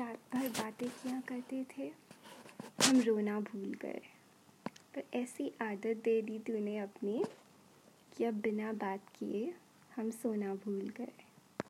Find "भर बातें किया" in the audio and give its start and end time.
0.32-1.20